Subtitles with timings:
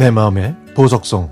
[0.00, 1.30] 내 마음의 보석성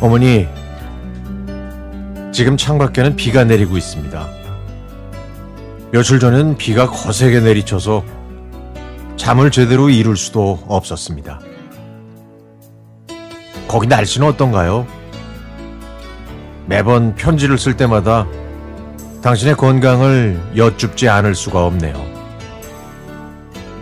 [0.00, 0.48] 어머니
[2.32, 4.28] 지금 창밖에는 비가 내리고 있습니다.
[5.90, 8.02] 며칠 전엔 비가 거세게 내리쳐서
[9.18, 11.51] 잠을 제대로 이룰 수도 없었습니다.
[13.72, 14.86] 거기 날씨는 어떤가요?
[16.66, 18.26] 매번 편지를 쓸 때마다
[19.22, 21.94] 당신의 건강을 여쭙지 않을 수가 없네요.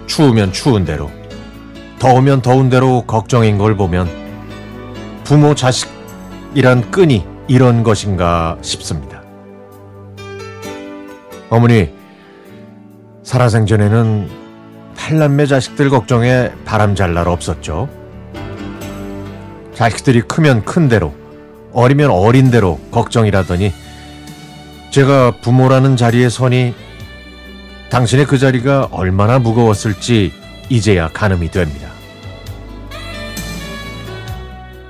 [0.06, 1.10] 추우면 추운 대로,
[1.98, 4.08] 더우면 더운 대로 걱정인 걸 보면
[5.24, 9.24] 부모 자식이란 끈이 이런 것인가 싶습니다.
[11.48, 11.92] 어머니,
[13.24, 14.30] 살아생전에는
[14.96, 17.99] 팔남매 자식들 걱정에 바람 잘 날 없었죠.
[19.80, 21.14] 자식들이 크면 큰 대로,
[21.72, 23.72] 어리면 어린 대로 걱정이라더니
[24.90, 26.74] 제가 부모라는 자리에 서니
[27.88, 30.34] 당신의 그 자리가 얼마나 무거웠을지
[30.68, 31.88] 이제야 가늠이 됩니다.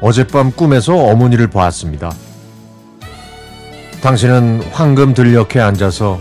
[0.01, 2.11] 어젯밤 꿈에서 어머니를 보았습니다.
[4.03, 6.21] 당신은 황금 들녘에 앉아서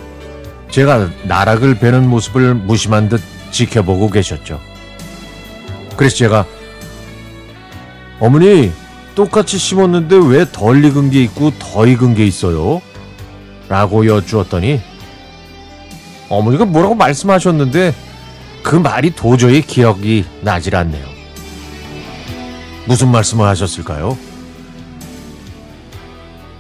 [0.70, 4.60] 제가 나락을 베는 모습을 무심한 듯 지켜보고 계셨죠.
[5.98, 6.46] 그래서 제가
[8.20, 8.72] 어머니
[9.16, 12.82] 똑같이 심었는데 왜 덜 익은 게 있고 더 익은 게 있어요?
[13.68, 14.82] 라고 여쭈었더니
[16.30, 17.94] 어머니가 뭐라고 말씀하셨는데
[18.64, 21.06] 그 말이 도저히 기억이 나질 않네요.
[22.86, 24.18] 무슨 말씀을 하셨을까요?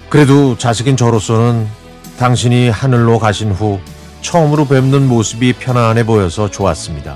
[0.10, 1.68] 그래도 자식인 저로서는
[2.18, 3.80] 당신이 하늘로 가신 후
[4.22, 7.16] 처음으로 뵙는 모습이 편안해 보여서 좋았습니다.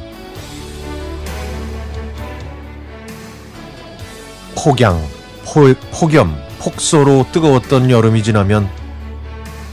[4.64, 4.98] 폭양,
[5.44, 8.70] 포, 폭염, 폭소로 뜨거웠던 여름이 지나면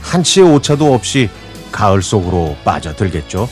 [0.01, 1.29] 한치의 오차도 없이
[1.71, 3.47] 가을 속으로 빠져들겠죠.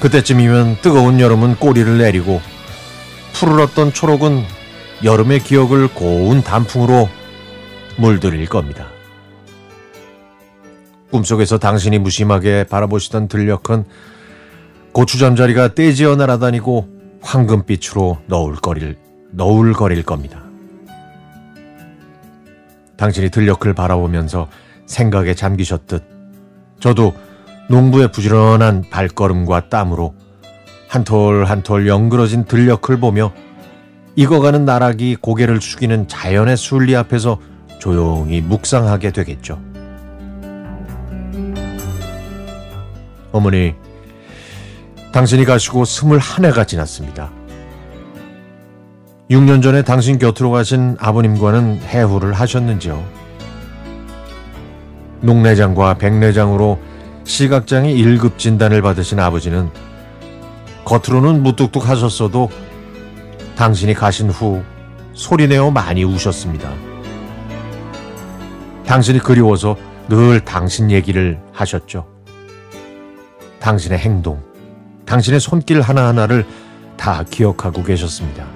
[0.00, 2.40] 그때쯤이면 뜨거운 여름은 꼬리를 내리고
[3.32, 4.44] 푸르렀던 초록은
[5.02, 7.08] 여름의 기억을 고운 단풍으로
[7.96, 8.86] 물들일 겁니다.
[11.10, 13.84] 꿈속에서 당신이 무심하게 바라보시던 들녘은
[14.92, 16.88] 고추 잠자리가 떼지어 날아다니고
[17.20, 19.05] 황금빛으로 너울거릴,
[19.36, 20.42] 너울거릴 겁니다.
[22.96, 24.48] 당신이 들녘을 바라보면서
[24.86, 26.02] 생각에 잠기셨듯
[26.80, 27.14] 저도
[27.68, 30.14] 농부의 부지런한 발걸음과 땀으로
[30.88, 33.32] 한 톨 한톨 영그러진 들녘을 보며
[34.14, 37.38] 익어가는 나락이 고개를 숙이는 자연의 순리 앞에서
[37.78, 39.60] 조용히 묵상하게 되겠죠.
[43.32, 43.74] 어머니,
[45.12, 47.30] 당신이 가시고 스물 한 해가 지났습니다.
[49.30, 53.04] 6년 전에 당신 곁으로 가신 아버님과는 해후를 하셨는지요?
[55.20, 56.78] 녹내장과 백내장으로
[57.24, 59.70] 시각장애 1급 진단을 받으신 아버지는
[60.84, 62.50] 겉으로는 무뚝뚝 하셨어도
[63.56, 64.62] 당신이 가신 후
[65.14, 66.72] 소리내어 많이 우셨습니다.
[68.86, 69.76] 당신이 그리워서
[70.08, 72.06] 늘 당신 얘기를 하셨죠.
[73.58, 74.40] 당신의 행동,
[75.04, 76.46] 당신의 손길 하나하나를
[76.96, 78.55] 다 기억하고 계셨습니다.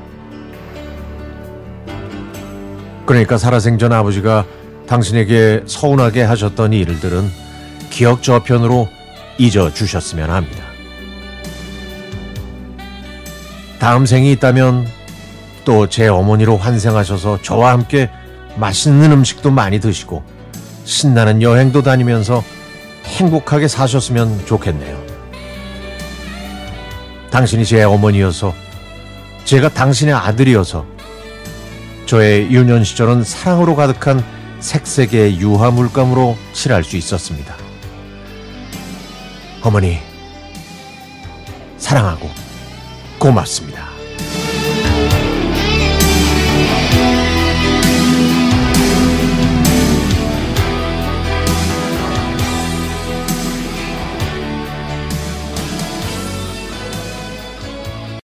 [3.11, 4.45] 그러니까 살아생전 아버지가
[4.87, 7.29] 당신에게 서운하게 하셨던 일들은
[7.91, 8.89] 기억 저편으로
[9.37, 10.63] 잊어 주셨으면 합니다.
[13.81, 14.87] 다음 생이 있다면
[15.65, 18.09] 또 제 어머니로 환생하셔서 저와 함께
[18.55, 20.23] 맛있는 음식도 많이 드시고
[20.85, 22.45] 신나는 여행도 다니면서
[23.07, 24.97] 행복하게 사셨으면 좋겠네요.
[27.33, 28.55] 당신이 제 어머니여서
[29.47, 31.00] 제가 당신의 아들이어서
[32.11, 34.25] 저의 유년 시절은 사랑으로 가득한
[34.59, 37.55] 색색의 유화 물감으로 칠할 수 있었습니다.
[39.63, 40.01] 어머니,
[41.79, 42.29] 사랑하고
[43.21, 44.00] 고맙습니다.